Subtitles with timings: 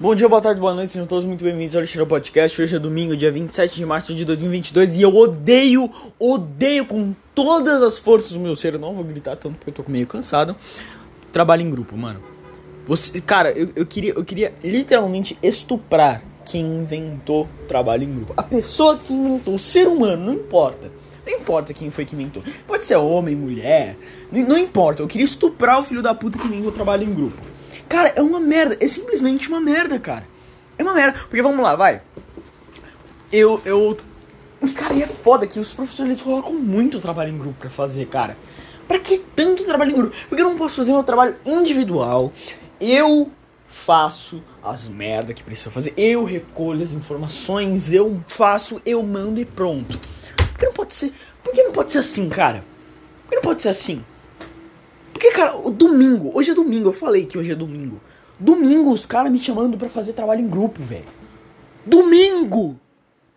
[0.00, 2.60] Bom dia, boa tarde, boa noite, sejam todos muito bem-vindos ao Lixeira Podcast.
[2.60, 7.80] Hoje é domingo, dia 27 de março de 2022 e eu odeio, odeio com todas
[7.80, 8.74] as forças do meu ser.
[8.74, 10.56] Eu não vou gritar tanto porque eu tô meio cansado.
[11.30, 12.20] Trabalho em grupo, mano.
[12.86, 18.34] Você, cara, eu, eu, queria, eu queria literalmente estuprar quem inventou trabalho em grupo.
[18.36, 20.90] A pessoa que inventou, o ser humano, não importa.
[21.24, 22.42] Não importa quem foi que inventou.
[22.66, 23.96] Pode ser homem, mulher,
[24.30, 25.04] não, não importa.
[25.04, 27.53] Eu queria estuprar o filho da puta que inventou trabalho em grupo.
[27.88, 28.76] Cara, é uma merda.
[28.80, 30.26] É simplesmente uma merda, cara.
[30.78, 31.18] É uma merda.
[31.18, 32.02] Porque vamos lá, vai.
[33.32, 33.96] Eu, eu.
[34.74, 38.36] Cara, e é foda que os professores colocam muito trabalho em grupo pra fazer, cara.
[38.88, 40.16] Pra que tanto trabalho em grupo?
[40.28, 42.32] Porque eu não posso fazer meu trabalho individual.
[42.80, 43.30] Eu
[43.68, 45.92] faço as merdas que precisa fazer.
[45.96, 49.98] Eu recolho as informações, eu faço, eu mando e pronto.
[50.36, 51.12] Por que não pode ser?
[51.42, 52.64] Por que não pode ser assim, cara?
[53.24, 54.04] Por que não pode ser assim?
[55.14, 58.00] Porque, cara, o domingo, hoje é domingo, eu falei que hoje é domingo.
[58.38, 61.06] Domingo, os caras me chamando pra fazer trabalho em grupo, velho.
[61.86, 62.78] Domingo!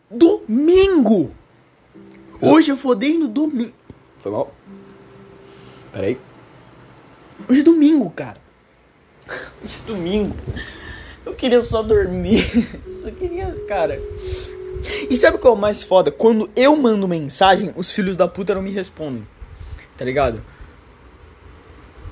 [0.09, 1.31] Domingo!
[2.41, 3.73] Hoje eu fodei no domingo.
[4.19, 4.53] Foi mal?
[5.93, 6.17] Peraí.
[7.47, 8.39] Hoje é domingo, cara.
[9.63, 10.35] Hoje é domingo.
[11.25, 12.43] Eu queria só dormir.
[12.89, 14.01] Só queria, cara.
[15.09, 16.09] E sabe qual é o mais foda?
[16.11, 19.27] Quando eu mando mensagem, os filhos da puta não me respondem.
[19.95, 20.41] Tá ligado?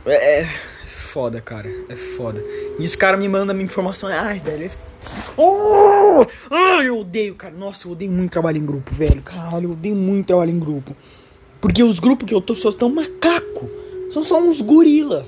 [0.06, 0.46] É, é
[0.86, 1.70] foda, cara.
[1.90, 2.44] É foda.
[2.78, 4.10] E os caras me mandam minha informação.
[4.10, 4.66] Ai, velho.
[4.66, 4.72] É...
[5.38, 6.26] Oh!
[6.52, 7.54] Ai, eu odeio, cara.
[7.54, 9.22] Nossa, eu odeio muito trabalho em grupo, velho.
[9.22, 10.96] Caralho, eu odeio muito trabalho em grupo.
[11.60, 13.70] Porque os grupos que eu tô só estão macaco.
[14.10, 15.28] São só uns gorila.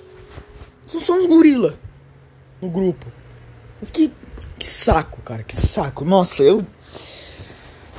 [0.83, 1.78] São só uns gorila.
[2.61, 3.05] No grupo.
[3.80, 4.11] Mas que,
[4.59, 5.44] que saco, cara.
[5.44, 6.05] Que saco.
[6.05, 6.66] Nossa, eu.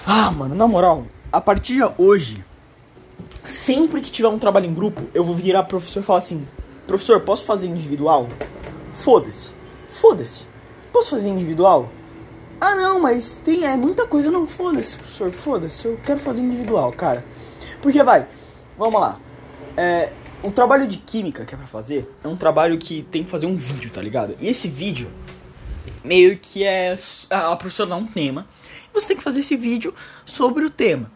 [0.07, 1.07] Ah, mano, na moral.
[1.33, 2.45] A partir de hoje.
[3.47, 6.47] Sempre que tiver um trabalho em grupo, eu vou virar professor e falar assim:
[6.89, 8.27] Professor, posso fazer individual?
[8.95, 9.53] Foda-se.
[9.91, 10.47] Foda-se.
[10.91, 11.91] Posso fazer individual?
[12.59, 14.31] Ah, não, mas tem é muita coisa.
[14.31, 15.31] Não, foda-se, professor.
[15.31, 15.85] Foda-se.
[15.85, 17.23] Eu quero fazer individual, cara.
[17.83, 18.27] Porque vai.
[18.79, 19.21] Vamos lá.
[19.77, 20.11] É,
[20.43, 23.45] o trabalho de química que é pra fazer é um trabalho que tem que fazer
[23.45, 24.35] um vídeo, tá ligado?
[24.41, 25.11] E esse vídeo
[26.03, 26.95] meio que é
[27.29, 28.47] a professora dá um tema.
[28.91, 31.13] E você tem que fazer esse vídeo sobre o tema,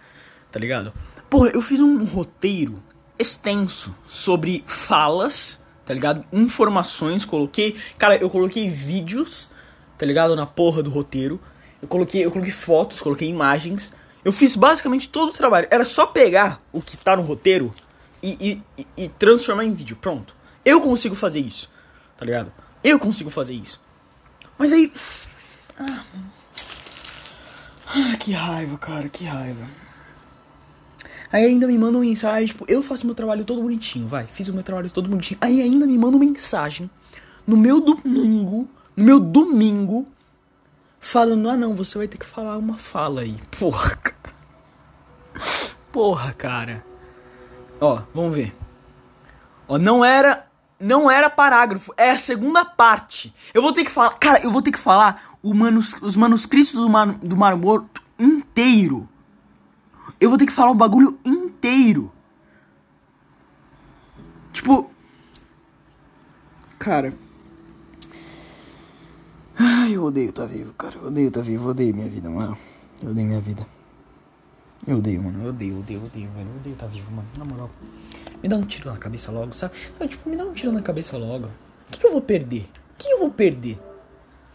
[0.50, 0.92] tá ligado?
[1.30, 2.82] Porra, eu fiz um roteiro
[3.19, 6.25] extenso sobre falas tá ligado?
[6.32, 7.76] Informações, coloquei.
[7.98, 9.48] Cara, eu coloquei vídeos,
[9.98, 10.37] tá ligado?
[10.37, 11.41] Na porra do roteiro.
[11.81, 13.93] Eu coloquei, eu coloquei fotos, coloquei imagens.
[14.25, 15.66] Eu fiz basicamente todo o trabalho.
[15.70, 17.75] Era só pegar o que tá no roteiro
[18.22, 19.97] e, e, e transformar em vídeo.
[19.97, 20.34] Pronto.
[20.65, 21.69] Eu consigo fazer isso,
[22.16, 22.53] tá ligado?
[22.84, 23.81] Eu consigo fazer isso.
[24.56, 24.93] Mas aí.
[25.78, 26.04] Ah,
[27.88, 29.81] ah que raiva, cara, que raiva.
[31.32, 34.54] Aí ainda me mandam mensagem, tipo, eu faço meu trabalho todo bonitinho, vai, fiz o
[34.54, 35.38] meu trabalho todo bonitinho.
[35.41, 36.91] Aí ainda me mandam mensagem
[37.47, 40.06] no meu domingo, no meu domingo,
[41.00, 43.37] falando, ah não, você vai ter que falar uma fala aí.
[43.59, 44.34] Porra, cara.
[45.91, 46.84] Porra, cara.
[47.81, 48.54] Ó, vamos ver.
[49.66, 50.47] Ó, não era.
[50.78, 53.32] Não era parágrafo, é a segunda parte.
[53.54, 54.19] Eu vou ter que falar.
[54.19, 59.09] Cara, eu vou ter que falar manus, os manuscritos do Mar, do Mar Morto inteiro.
[60.22, 62.12] Eu vou ter que falar o bagulho inteiro.
[64.52, 64.88] Tipo.
[66.78, 67.12] Cara.
[69.58, 70.96] Ai, eu odeio tá vivo, cara.
[70.96, 71.64] Eu odeio tá vivo.
[71.64, 72.56] Eu odeio minha vida, mano.
[73.02, 73.66] Eu odeio minha vida.
[74.86, 75.42] Eu odeio, mano.
[75.42, 76.48] Eu odeio, eu odeio, eu odeio, velho.
[76.50, 77.28] Eu odeio tá vivo, mano.
[77.36, 77.70] Na moral.
[78.40, 79.74] Me dá um tiro na cabeça logo, sabe?
[79.92, 81.46] Sabe, tipo, me dá um tiro na cabeça logo.
[81.46, 82.70] O que, que eu vou perder?
[82.94, 83.76] O que, que eu vou perder?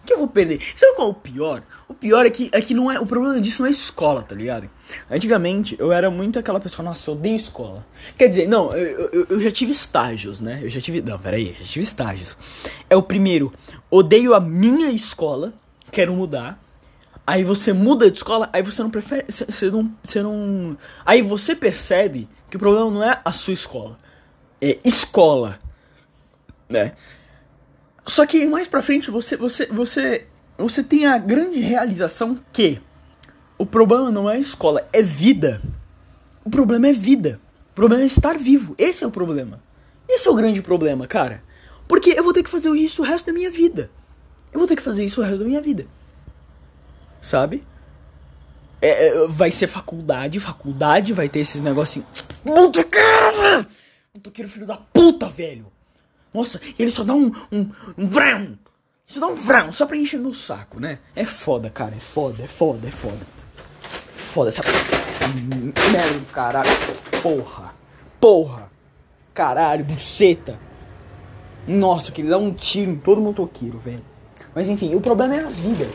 [0.08, 0.60] Que eu vou perder?
[0.76, 1.64] Sabe qual é o pior?
[1.88, 3.00] O pior é que, é que não é.
[3.00, 4.70] O problema disso não é escola, tá ligado?
[5.12, 7.86] Antigamente eu era muito aquela pessoa, nossa, eu odeio escola.
[8.18, 10.62] Quer dizer, não, eu, eu, eu já tive estágios, né?
[10.64, 11.02] Eu já tive.
[11.02, 12.38] Não, peraí, já tive estágios.
[12.90, 13.54] É o primeiro,
[13.92, 15.54] odeio a minha escola,
[15.92, 16.64] quero mudar.
[17.26, 19.26] Aí você muda de escola, aí você não prefere.
[19.30, 20.78] Você não, você não.
[21.06, 24.00] Aí você percebe que o problema não é a sua escola.
[24.62, 25.60] É escola.
[26.70, 26.94] Né?
[28.08, 30.26] Só que mais pra frente você, você, você,
[30.58, 32.80] você tem a grande realização que
[33.58, 35.62] o problema não é a escola, é vida.
[36.46, 37.40] O problema é vida.
[37.72, 38.74] O problema é estar vivo.
[38.78, 39.62] Esse é o problema.
[40.08, 41.44] Esse é o grande problema, cara.
[41.86, 43.92] Porque eu vou ter que fazer isso o resto da minha vida.
[44.54, 45.86] Eu vou ter que fazer isso o resto da minha vida.
[47.22, 47.62] Sabe?
[48.82, 52.08] É, é vai ser faculdade, faculdade vai ter esses negocinhos.
[52.46, 53.68] Motoqueiro!
[54.16, 55.77] Motoqueiro filho da puta, velho!
[56.34, 57.32] Nossa, ele só dá um.
[57.52, 57.70] um.
[57.98, 58.58] um vrão!
[59.08, 61.00] Só dá um vrão, só pra encher meu saco, né?
[61.16, 63.26] É foda, cara, é foda, é foda, é foda.
[63.82, 64.62] Foda essa.
[64.62, 65.28] essa
[65.92, 66.70] merda caralho.
[67.22, 67.74] Porra!
[68.20, 68.72] Porra!
[69.34, 70.60] Caralho, buceta!
[71.68, 74.04] Nossa, que ele dá um tiro em todo motoqueiro, velho.
[74.56, 75.88] Mas enfim, o problema é a vida.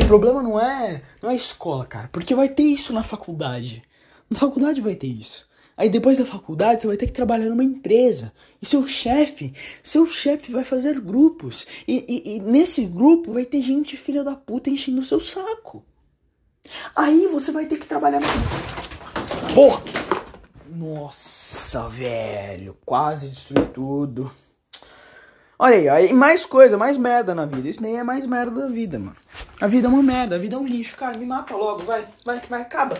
[0.00, 2.08] O problema não é, não é a escola, cara.
[2.10, 3.82] Porque vai ter isso na faculdade.
[4.28, 5.46] Na faculdade vai ter isso.
[5.76, 8.32] Aí depois da faculdade você vai ter que trabalhar numa empresa.
[8.60, 9.52] E seu chefe,
[9.82, 11.66] seu chefe vai fazer grupos.
[11.88, 15.84] E, e, e, nesse grupo vai ter gente filha da puta enchendo o seu saco.
[16.94, 18.20] Aí você vai ter que trabalhar.
[19.54, 19.82] Porra!
[20.74, 22.76] Nossa, velho.
[22.84, 24.32] Quase destruiu tudo.
[25.58, 27.68] Olha aí, aí, mais coisa, mais merda na vida.
[27.68, 29.16] Isso nem é mais merda da vida, mano.
[29.60, 30.96] A vida é uma merda, a vida é um lixo.
[30.96, 32.98] Cara, me mata logo, vai, vai, vai, acaba.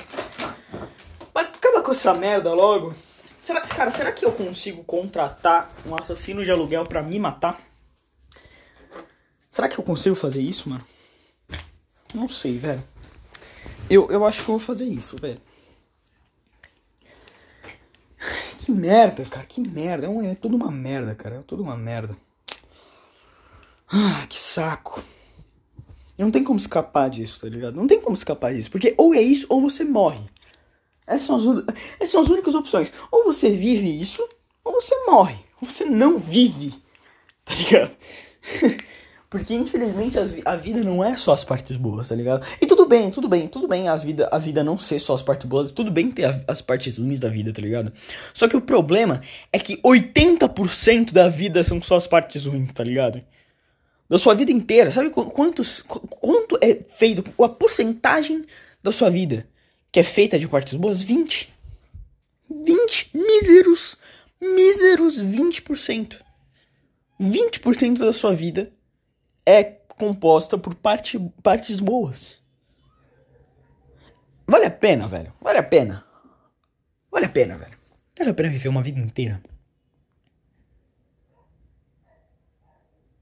[1.83, 2.95] Com essa merda logo.
[3.43, 7.61] Será, cara, será que eu consigo contratar um assassino de aluguel para me matar?
[9.49, 10.85] Será que eu consigo fazer isso, mano?
[12.15, 12.83] Não sei, velho.
[13.91, 15.41] Eu, eu acho que eu vou fazer isso, velho.
[18.59, 20.07] Que merda, cara, que merda.
[20.07, 21.37] É, um, é tudo uma merda, cara.
[21.37, 22.17] É tudo uma merda.
[23.89, 25.03] Ah, que saco.
[26.17, 27.75] Não tem como escapar disso, tá ligado?
[27.75, 28.71] Não tem como escapar disso.
[28.71, 30.23] Porque ou é isso ou você morre.
[31.07, 31.65] Essas são as,
[31.99, 32.93] essas são as únicas opções.
[33.11, 34.27] Ou você vive isso,
[34.65, 35.37] ou você morre.
[35.61, 36.75] Ou você não vive.
[37.45, 37.97] Tá ligado?
[39.33, 42.47] Porque infelizmente a vida não é só as partes boas, tá ligado?
[42.61, 45.23] E tudo bem, tudo bem, tudo bem as vida, a vida não ser só as
[45.23, 47.91] partes boas, tudo bem ter as partes ruins da vida, tá ligado?
[48.35, 52.85] Só que o problema é que 80% da vida são só as partes ruins, tá
[52.85, 53.23] ligado?
[54.07, 58.45] Da sua vida inteira, sabe quantos, quanto é feito, a porcentagem
[58.83, 59.47] da sua vida
[59.93, 61.03] que é feita de partes boas?
[61.03, 61.53] 20.
[62.51, 63.99] 20 míseros,
[64.41, 66.21] míseros 20%.
[67.21, 68.73] 20% da sua vida
[69.47, 72.39] é composta por parte, partes boas.
[74.47, 75.33] Vale a pena, velho.
[75.41, 76.05] Vale a pena.
[77.11, 77.79] Vale a pena, velho.
[78.19, 79.43] Vale a pena viver uma vida inteira.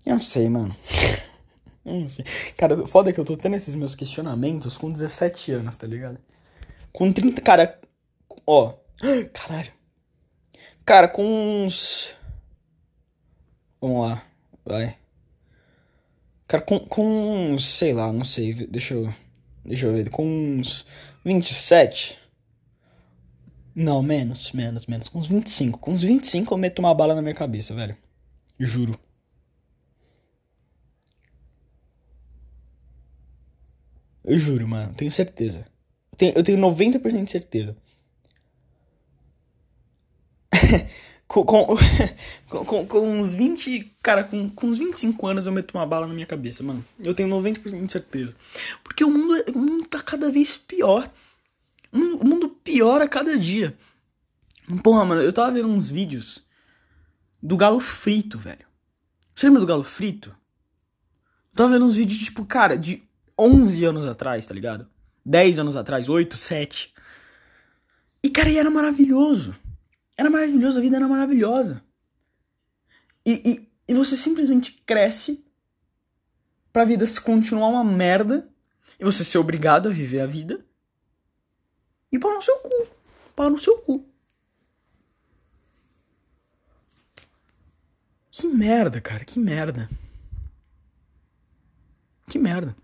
[0.06, 0.74] Eu não sei, mano.
[1.84, 2.24] Eu não sei.
[2.56, 6.18] Cara, foda é que eu tô tendo esses meus questionamentos com 17 anos, tá ligado?
[6.92, 7.40] Com 30.
[7.42, 7.80] Cara.
[8.46, 8.74] Ó.
[9.32, 9.72] Caralho.
[10.84, 11.24] Cara, com
[11.64, 12.14] uns.
[13.80, 14.22] Vamos lá.
[14.64, 15.00] Vai.
[16.50, 19.14] Cara, com, com uns, sei lá, não sei, deixa eu,
[19.64, 20.84] deixa eu ver, com uns
[21.24, 22.18] 27,
[23.72, 27.22] não, menos, menos, menos, com uns 25, com uns 25 eu meto uma bala na
[27.22, 27.96] minha cabeça, velho,
[28.58, 28.98] juro.
[34.24, 35.66] Eu juro, mano, tenho certeza.
[36.20, 37.74] Tenho, eu tenho 90% de certeza.
[41.26, 41.46] com,
[42.46, 43.96] com, com, com, uns 20.
[44.02, 46.84] Cara, com, com uns 25 anos eu meto uma bala na minha cabeça, mano.
[46.98, 48.36] Eu tenho 90% de certeza.
[48.84, 51.10] Porque o mundo, o mundo tá cada vez pior.
[51.90, 53.74] O mundo piora a cada dia.
[54.84, 56.46] Porra, mano, eu tava vendo uns vídeos
[57.42, 58.66] do galo frito, velho.
[59.34, 60.28] Você lembra do galo frito?
[60.28, 63.02] Eu tava vendo uns vídeos, tipo, cara, de
[63.38, 64.86] 11 anos atrás, tá ligado?
[65.24, 66.94] 10 anos atrás, 8, 7.
[68.22, 69.54] E, cara, e era maravilhoso.
[70.16, 71.82] Era maravilhoso, a vida era maravilhosa.
[73.24, 75.44] E, e, e você simplesmente cresce
[76.72, 78.48] pra vida se continuar uma merda
[78.98, 80.64] e você ser obrigado a viver a vida
[82.12, 82.88] e pau no seu cu.
[83.34, 84.06] Pau no seu cu.
[88.30, 89.88] Que merda, cara, que merda.
[92.28, 92.76] Que merda.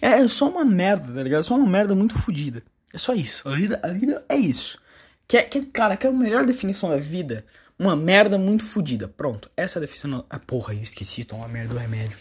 [0.00, 1.40] É só uma merda, tá ligado?
[1.40, 2.62] É só uma merda muito fodida.
[2.92, 3.48] É só isso.
[3.48, 4.78] A vida, a vida é isso.
[5.26, 7.44] Que, que, cara, que é a melhor definição da vida?
[7.78, 9.08] Uma merda muito fodida.
[9.08, 10.24] Pronto, essa é a definição.
[10.30, 12.18] Ah, porra, eu esqueci de tomar merda do remédio.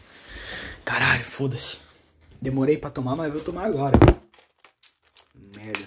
[0.83, 1.77] Caralho, foda-se.
[2.41, 3.97] Demorei para tomar, mas vou tomar agora.
[5.55, 5.85] Merda.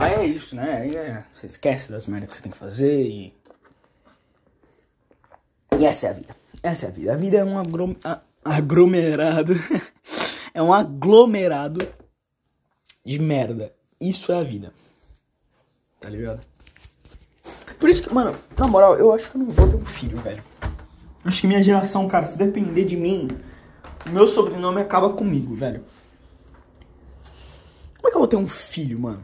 [0.00, 0.78] Aí é isso, né?
[0.78, 3.34] Aí é, você esquece das merdas que você tem que fazer e.
[5.78, 6.36] E essa é a vida.
[6.62, 7.12] Essa é a vida.
[7.12, 7.94] A vida é um agrom...
[8.44, 9.54] aglomerado.
[10.54, 11.86] é um aglomerado
[13.04, 13.72] de merda.
[14.00, 14.72] Isso é a vida.
[16.00, 16.40] Tá ligado?
[17.78, 20.18] Por isso que, mano, na moral, eu acho que eu não vou ter um filho,
[20.18, 20.42] velho.
[21.24, 23.28] Acho que minha geração, cara, se depender de mim,
[24.10, 25.84] meu sobrenome acaba comigo, velho.
[27.96, 29.22] Como é que eu vou ter um filho, mano?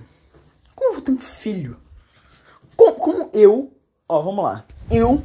[0.74, 1.78] Como eu vou ter um filho?
[2.76, 3.72] Como, como eu,
[4.06, 4.64] ó, vamos lá.
[4.90, 5.24] Eu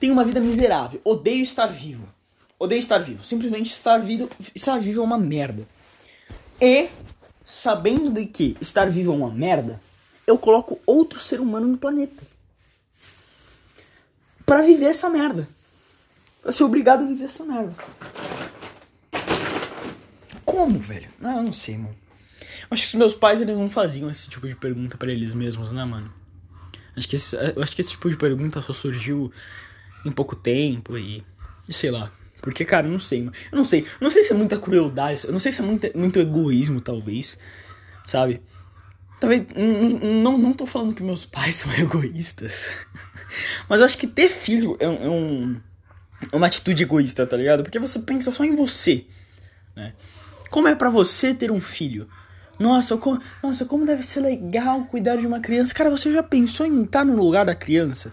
[0.00, 1.00] tenho uma vida miserável.
[1.04, 2.08] Odeio estar vivo.
[2.58, 3.24] Odeio estar vivo.
[3.24, 5.66] Simplesmente estar vivo, estar vivo é uma merda.
[6.60, 6.88] E
[7.44, 9.80] sabendo de que estar vivo é uma merda,
[10.26, 12.22] eu coloco outro ser humano no planeta.
[14.46, 15.48] para viver essa merda.
[16.42, 17.74] Pra ser obrigado a viver essa merda.
[20.44, 21.08] Como, velho?
[21.22, 21.96] Ah, eu não sei, mano.
[22.70, 25.72] Acho que os meus pais eles não faziam esse tipo de pergunta para eles mesmos,
[25.72, 26.12] né, mano?
[26.96, 29.32] Acho que esse, acho que esse tipo de pergunta só surgiu
[30.04, 31.24] em pouco tempo e,
[31.68, 32.12] e sei lá.
[32.44, 33.32] Porque, cara, eu não sei, mano.
[33.50, 33.86] Eu não sei.
[33.98, 35.24] Não sei se é muita crueldade.
[35.24, 37.38] Eu não sei se é muito, muito egoísmo, talvez.
[38.02, 38.42] Sabe?
[39.18, 39.44] Talvez.
[40.22, 42.68] Não, não tô falando que meus pais são egoístas.
[43.66, 45.58] Mas eu acho que ter filho é, é um,
[46.30, 47.62] é uma atitude egoísta, tá ligado?
[47.62, 49.06] Porque você pensa só em você.
[49.74, 49.94] Né?
[50.50, 52.06] Como é para você ter um filho?
[52.58, 55.72] Nossa como, nossa, como deve ser legal cuidar de uma criança.
[55.72, 58.12] Cara, você já pensou em estar no lugar da criança?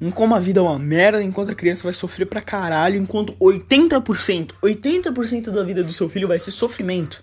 [0.00, 3.34] Em como a vida é uma merda, enquanto a criança vai sofrer pra caralho, enquanto
[3.34, 7.22] 80%, 80% da vida do seu filho vai ser sofrimento.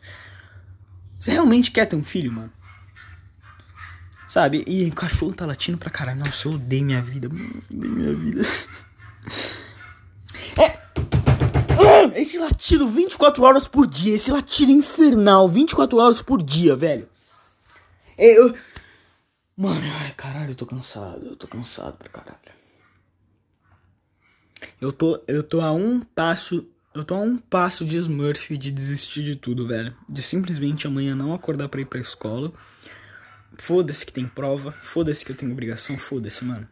[1.19, 2.51] Você realmente quer ter um filho, mano?
[4.27, 4.63] Sabe?
[4.67, 6.19] E o cachorro tá latindo pra caralho.
[6.19, 7.27] Nossa, eu odeio minha vida.
[7.27, 8.41] Odeio minha vida.
[10.59, 12.19] É!
[12.19, 14.15] Esse latido 24 horas por dia.
[14.15, 17.07] Esse latido infernal 24 horas por dia, velho.
[18.17, 18.55] É, eu.
[19.57, 21.25] Mano, ai, caralho, eu tô cansado.
[21.25, 22.37] Eu tô cansado pra caralho.
[24.79, 26.69] Eu tô, eu tô a um passo.
[26.93, 29.95] Eu tô a um passo de Smurf de desistir de tudo, velho.
[30.07, 32.53] De simplesmente amanhã não acordar pra ir pra escola.
[33.57, 34.73] Foda-se que tem prova.
[34.73, 35.97] Foda-se que eu tenho obrigação.
[35.97, 36.69] Foda-se, mano.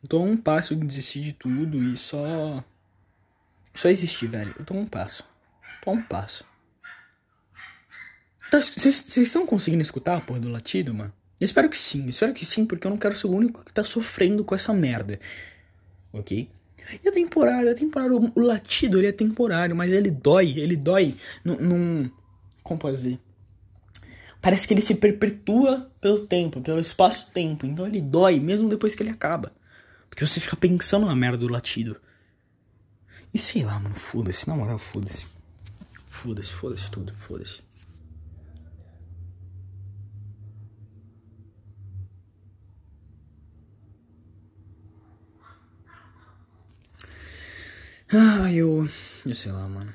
[0.00, 2.62] Eu tô a um passo de desistir de tudo e só.
[3.74, 4.54] Só existir, velho.
[4.56, 5.24] Eu tô a um passo.
[5.82, 6.44] Tô a um passo.
[8.52, 11.12] Vocês tá, estão conseguindo escutar a porra do latido, mano?
[11.40, 13.64] Eu espero que sim, eu espero que sim, porque eu não quero ser o único
[13.64, 15.20] que tá sofrendo com essa merda.
[16.12, 16.50] Ok?
[17.04, 18.32] E é temporário, é temporário.
[18.34, 21.14] O latido ele é temporário, mas ele dói, ele dói
[21.44, 22.10] num.
[22.62, 23.20] como pode dizer?
[24.40, 27.66] Parece que ele se perpetua pelo tempo, pelo espaço-tempo.
[27.66, 29.52] Então ele dói mesmo depois que ele acaba.
[30.08, 32.00] Porque você fica pensando na merda do latido.
[33.32, 35.26] E sei lá, mano, foda-se, na moral, foda-se.
[36.08, 37.60] Foda-se, foda-se tudo, foda-se.
[48.10, 48.88] Ah, eu.
[49.26, 49.92] Eu sei lá, mano.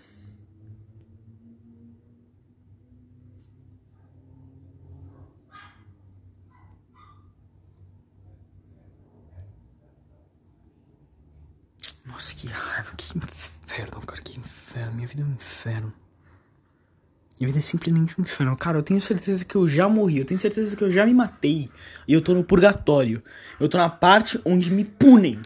[12.06, 14.94] Nossa, que raiva, que inferno, cara, que inferno.
[14.94, 15.92] Minha vida é um inferno.
[17.40, 18.56] Minha vida é simplesmente um inferno.
[18.56, 21.16] Cara, eu tenho certeza que eu já morri, eu tenho certeza que eu já me
[21.16, 21.68] matei.
[22.08, 23.24] E eu tô no purgatório.
[23.60, 25.40] Eu tô na parte onde me punem.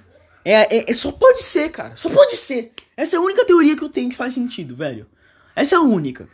[0.49, 1.97] É, é, é, só pode ser, cara.
[1.97, 2.71] Só pode ser.
[2.95, 5.05] Essa é a única teoria que eu tenho que faz sentido, velho.
[5.53, 6.29] Essa é a única.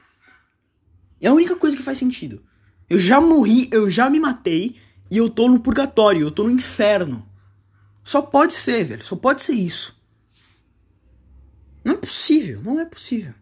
[1.19, 2.43] É a única coisa que faz sentido.
[2.87, 4.75] Eu já morri, eu já me matei
[5.09, 7.27] e eu tô no purgatório, eu tô no inferno.
[8.03, 9.03] Só pode ser, velho.
[9.03, 9.99] Só pode ser isso.
[11.83, 13.33] Não é possível, não é possível.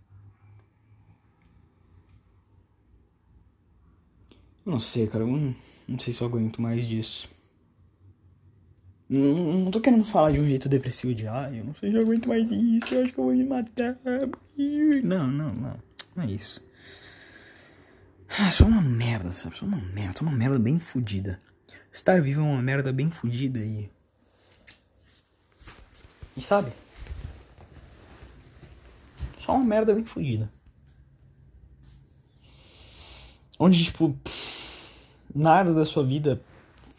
[4.65, 5.25] Eu não sei, cara.
[5.25, 5.53] Eu não,
[5.85, 7.29] não sei se eu aguento mais disso.
[9.11, 11.97] Não, não tô querendo falar de um jeito depressivo de ah, eu não sei se
[11.97, 13.97] eu aguento mais isso, eu acho que eu vou me matar.
[15.03, 15.79] Não, não, não.
[16.15, 16.65] Não é isso.
[18.39, 19.57] É só uma merda, sabe?
[19.57, 21.41] Só uma merda, só uma merda bem fodida.
[21.91, 23.91] Estar vivo é uma merda bem fodida e.
[26.37, 26.71] E sabe?
[29.39, 30.49] Só uma merda bem fodida.
[33.59, 34.17] Onde, tipo,
[35.35, 36.41] nada da sua vida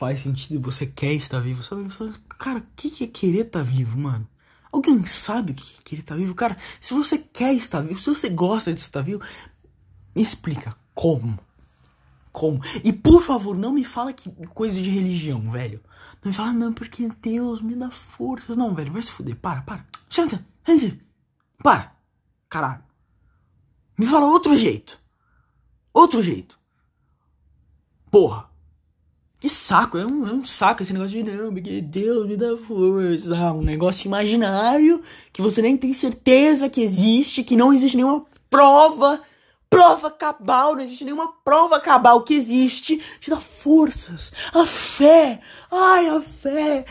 [0.02, 1.88] faz sentido e você quer estar vivo, sabe?
[2.36, 4.26] Cara, o que é querer estar vivo, mano?
[4.72, 6.34] Alguém sabe o que é querer estar vivo?
[6.34, 9.22] Cara, se você quer estar vivo, se você gosta de estar vivo,
[10.12, 11.38] me explica como.
[12.32, 12.60] Como?
[12.82, 15.80] E por favor, não me fala que coisa de religião, velho.
[16.20, 18.56] Não me fala, não, porque Deus me dá forças.
[18.56, 19.36] Não, velho, vai se fuder.
[19.36, 19.86] Para, para.
[20.10, 20.44] Santa,
[21.62, 21.94] para.
[22.48, 22.82] Caralho.
[23.96, 24.98] Me fala outro jeito.
[25.94, 26.58] Outro jeito.
[28.10, 28.51] Porra.
[29.42, 32.56] Que saco, é um, é um saco esse negócio de não, porque Deus me dá
[32.56, 33.36] força.
[33.36, 38.24] Ah, um negócio imaginário que você nem tem certeza que existe, que não existe nenhuma
[38.48, 39.20] prova,
[39.68, 44.32] prova cabal, não existe nenhuma prova cabal que existe, te dá forças.
[44.54, 45.40] A fé,
[45.72, 46.84] ai, a fé.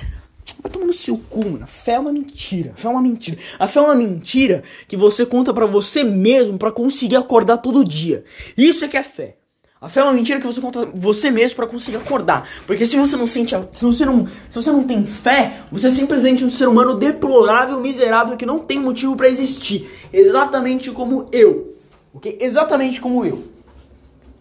[0.62, 1.64] Vai tomar no seu cu, mano.
[1.64, 2.74] A fé é uma mentira.
[2.74, 3.38] A fé é uma mentira.
[3.60, 7.86] A fé é uma mentira que você conta para você mesmo para conseguir acordar todo
[7.86, 8.26] dia.
[8.58, 9.38] Isso é que é fé.
[9.82, 12.48] A fé é uma mentira que você conta você mesmo para conseguir acordar.
[12.68, 15.90] Porque se você não sente, se você não, se você não tem fé, você é
[15.90, 21.76] simplesmente um ser humano deplorável, miserável que não tem motivo para existir, exatamente como eu.
[22.14, 22.38] OK?
[22.40, 23.44] Exatamente como eu.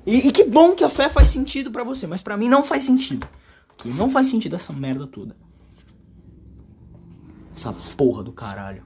[0.05, 2.63] E, e que bom que a fé faz sentido para você, mas para mim não
[2.63, 3.27] faz sentido.
[3.79, 5.35] Que não faz sentido essa merda toda.
[7.57, 8.83] Essa porra do caralho.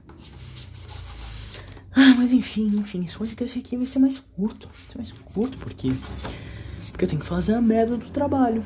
[1.93, 4.67] Ah, mas enfim, enfim, esse podcast aqui vai ser mais curto.
[4.67, 5.91] Vai ser mais curto, porque.
[6.91, 8.63] Porque eu tenho que fazer a merda do trabalho.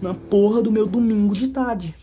[0.00, 1.94] Na porra do meu domingo de tarde.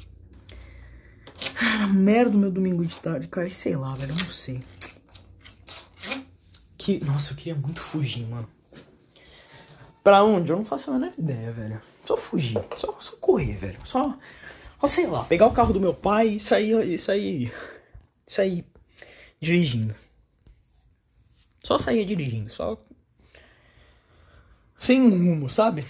[1.94, 3.50] Merda, meu domingo de tarde, cara.
[3.50, 4.12] Sei lá, velho.
[4.12, 4.62] Eu não sei.
[6.77, 7.04] Que...
[7.04, 8.48] Nossa, eu queria muito fugir, mano.
[10.04, 10.51] Pra onde?
[10.51, 11.82] Eu não faço a menor ideia, velho.
[12.06, 12.58] Só fugir.
[12.77, 13.77] Só, só correr, velho.
[13.84, 14.18] Só.
[14.80, 15.24] Só sei lá.
[15.25, 16.88] Pegar o carro do meu pai e sair.
[16.88, 17.54] E sair.
[18.25, 18.66] Sair
[19.42, 19.96] dirigindo.
[21.63, 22.50] Só sair dirigindo.
[22.51, 22.82] Só.
[24.77, 25.86] Sem rumo, sabe?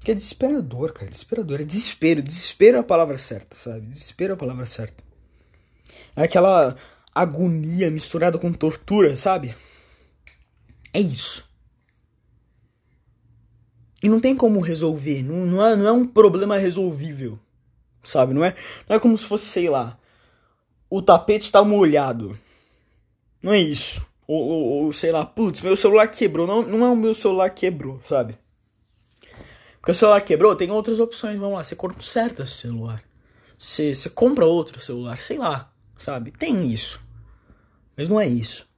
[0.00, 1.10] Que é desesperador, cara.
[1.10, 1.60] Desesperador.
[1.60, 2.22] É desespero.
[2.22, 3.86] Desespero é a palavra certa, sabe?
[3.86, 5.04] Desespero é a palavra certa.
[6.14, 6.76] É aquela
[7.14, 9.54] agonia misturada com tortura, sabe?
[10.92, 11.48] É isso.
[14.02, 15.22] E não tem como resolver.
[15.22, 17.38] Não, não, é, não é um problema resolvível.
[18.02, 18.32] Sabe?
[18.32, 18.54] Não é,
[18.88, 19.98] não é como se fosse, sei lá.
[20.88, 22.38] O tapete tá molhado.
[23.42, 24.06] Não é isso.
[24.28, 26.46] Ou, ou, ou sei lá, putz, meu celular quebrou.
[26.46, 28.38] Não, não é o meu celular quebrou, sabe?
[29.80, 31.38] Porque o celular quebrou, tem outras opções.
[31.38, 33.02] Vamos lá, você conserta esse celular.
[33.58, 36.30] Você, você compra outro celular, sei lá, sabe?
[36.30, 37.00] Tem isso.
[37.96, 38.68] Mas não é isso.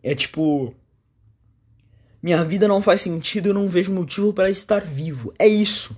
[0.00, 0.72] É tipo.
[2.22, 5.34] Minha vida não faz sentido, eu não vejo motivo para estar vivo.
[5.38, 5.96] É isso.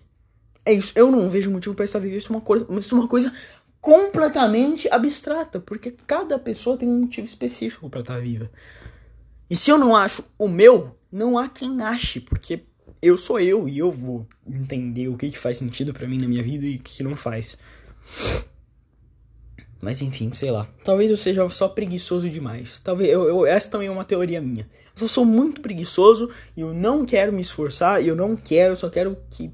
[0.64, 0.92] É isso.
[0.96, 2.16] Eu não vejo motivo para estar vivo.
[2.16, 3.32] Isso é uma coisa, isso é uma coisa
[3.80, 8.50] completamente abstrata, porque cada pessoa tem um motivo específico para estar viva.
[9.49, 12.64] E se eu não acho o meu, não há quem ache, porque
[13.02, 16.28] eu sou eu e eu vou entender o que, que faz sentido para mim na
[16.28, 17.58] minha vida e o que, que não faz.
[19.82, 20.68] Mas enfim, sei lá.
[20.84, 22.80] Talvez eu seja só preguiçoso demais.
[22.80, 24.68] Talvez eu, eu, essa também é uma teoria minha.
[24.94, 28.75] Eu só sou muito preguiçoso e eu não quero me esforçar e eu não quero,
[28.75, 29.50] eu só quero que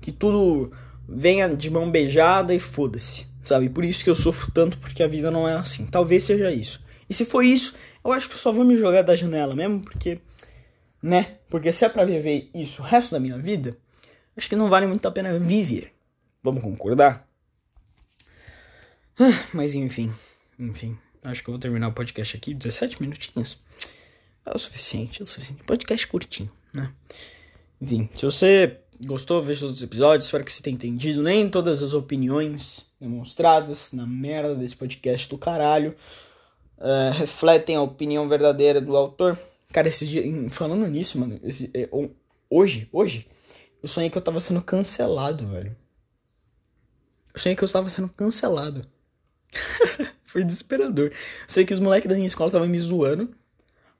[0.00, 0.70] que tudo
[1.08, 3.26] venha de mão beijada e foda-se.
[3.46, 3.70] Sabe?
[3.70, 5.86] Por isso que eu sofro tanto porque a vida não é assim.
[5.86, 6.84] Talvez seja isso.
[7.08, 7.74] E se for isso,
[8.04, 10.20] eu acho que eu só vou me jogar da janela mesmo, porque
[11.02, 11.38] né?
[11.48, 13.78] Porque se é para viver isso o resto da minha vida,
[14.36, 15.92] acho que não vale muito a pena viver.
[16.42, 17.28] Vamos concordar?
[19.18, 20.12] Ah, mas enfim,
[20.58, 20.98] enfim.
[21.22, 23.58] Acho que eu vou terminar o podcast aqui, 17 minutinhos.
[24.44, 25.62] É o suficiente, é o suficiente.
[25.64, 26.92] Podcast curtinho, né?
[27.80, 30.26] Enfim, se você gostou, veja todos os episódios.
[30.26, 31.22] Espero que você tenha entendido.
[31.22, 35.94] Nem todas as opiniões demonstradas na merda desse podcast do caralho
[36.78, 39.38] uh, refletem a opinião verdadeira do autor.
[39.72, 41.88] Cara, esse dia, falando nisso, mano, esse, é,
[42.48, 43.26] hoje, hoje,
[43.82, 45.76] eu sonhei que eu tava sendo cancelado, velho.
[47.34, 48.82] Eu sonhei que eu estava sendo cancelado.
[50.24, 51.08] Foi desesperador.
[51.08, 51.12] Eu
[51.48, 53.34] sei que os moleques da minha escola estavam me zoando.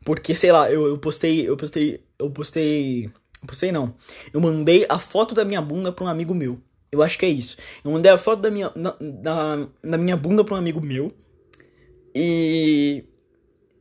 [0.05, 1.49] Porque, sei lá, eu, eu postei.
[1.49, 2.05] Eu postei.
[2.19, 3.05] Eu postei.
[3.05, 3.95] Eu postei não.
[4.33, 6.61] Eu mandei a foto da minha bunda pra um amigo meu.
[6.91, 7.57] Eu acho que é isso.
[7.85, 11.13] Eu mandei a foto da minha, na, minha bunda pra um amigo meu.
[12.15, 13.05] E.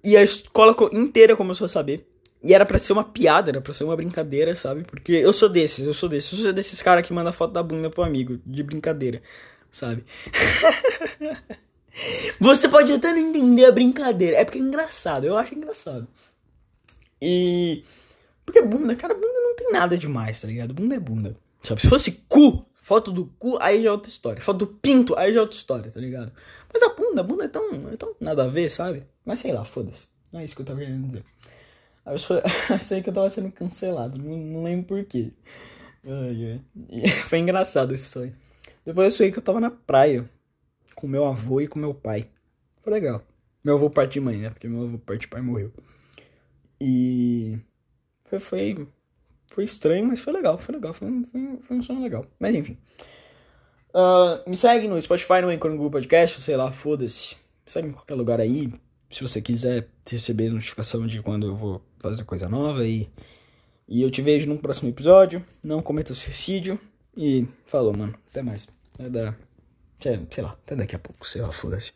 [0.03, 2.07] E a escola inteira começou a saber.
[2.43, 4.83] E era pra ser uma piada, era pra ser uma brincadeira, sabe?
[4.83, 6.31] Porque eu sou desses, eu sou desses.
[6.31, 9.21] Eu sou desses caras que manda foto da bunda pro amigo, de brincadeira,
[9.71, 10.05] sabe?
[12.39, 16.07] Você pode até não entender a brincadeira, é porque é engraçado, eu acho engraçado.
[17.19, 17.83] E.
[18.45, 20.73] Porque bunda, cara, bunda não tem nada demais, tá ligado?
[20.73, 21.35] Bunda é bunda.
[21.63, 21.81] Sabe?
[21.81, 24.39] Se fosse cu, foto do cu, aí já é outra história.
[24.39, 26.31] Foto do pinto, aí já é outra história, tá ligado?
[26.71, 29.03] Mas a bunda, a bunda é tão, é tão nada a ver, sabe?
[29.25, 30.05] Mas sei lá, foda-se.
[30.31, 31.23] Não é isso que eu tava querendo dizer.
[32.05, 32.19] Aí eu
[32.79, 35.31] sei que eu tava sendo cancelado, não, não lembro porquê.
[36.05, 36.61] Ai,
[36.93, 37.09] ai.
[37.27, 38.35] Foi engraçado esse sonho.
[38.85, 40.29] Depois eu sonhei que eu tava na praia
[40.93, 42.29] com meu avô e com meu pai.
[42.83, 43.23] Foi legal.
[43.63, 44.51] Meu avô parte de mãe, né?
[44.51, 45.73] Porque meu avô parte de pai morreu.
[46.79, 47.57] E
[48.29, 48.87] foi, foi,
[49.55, 52.25] foi estranho, mas foi legal, foi legal, foi, foi, foi um sonho legal.
[52.37, 52.77] Mas enfim.
[53.93, 57.35] Uh, me segue no Spotify, no Anchor, no Google Podcast, sei lá, foda-se.
[57.65, 58.71] Me segue em qualquer lugar aí
[59.09, 63.09] se você quiser receber notificação de quando eu vou fazer coisa nova e
[63.87, 65.45] e eu te vejo no próximo episódio.
[65.63, 66.79] Não cometa suicídio
[67.15, 68.15] e falou, mano.
[68.29, 68.67] Até mais.
[70.29, 71.93] Sei lá, até daqui a pouco, sei lá, foda-se.